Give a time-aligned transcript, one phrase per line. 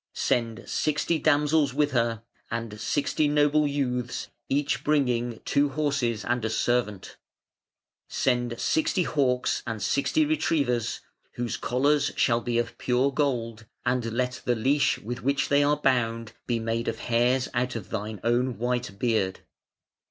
[0.15, 6.49] Send sixty damsels with her, and sixty noble youths each bringing two horses and a
[6.49, 7.17] servant.
[8.07, 11.01] Send sixty hawks and sixty retrievers,
[11.33, 15.77] whose collars shall be of pure gold, and let the leash with which they are
[15.77, 19.41] bound be made of hairs out of thine own white beard.